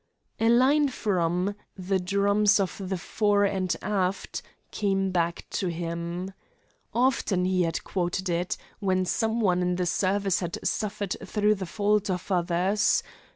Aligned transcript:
A 0.39 0.49
line 0.49 0.89
from 0.89 1.53
"The 1.77 1.99
Drums 1.99 2.59
of 2.59 2.81
the 2.89 2.97
Fore 2.97 3.43
and 3.43 3.75
Aft" 3.83 4.41
came 4.71 5.11
back 5.11 5.45
to 5.51 5.67
him. 5.67 6.33
Often 6.91 7.45
he 7.45 7.61
had 7.61 7.83
quoted 7.83 8.27
it, 8.27 8.57
when 8.79 9.05
some 9.05 9.39
one 9.41 9.61
in 9.61 9.75
the 9.75 9.85
service 9.85 10.39
had 10.39 10.57
suffered 10.67 11.15
through 11.23 11.53
the 11.53 11.67
fault 11.67 12.09
of 12.09 12.31
others. 12.31 13.03